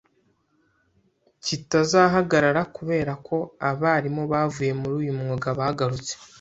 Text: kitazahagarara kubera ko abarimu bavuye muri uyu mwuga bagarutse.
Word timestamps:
kitazahagarara 1.43 2.61
kubera 2.75 3.13
ko 3.27 3.37
abarimu 3.69 4.23
bavuye 4.31 4.71
muri 4.79 4.93
uyu 5.01 5.13
mwuga 5.19 5.47
bagarutse. 5.59 6.11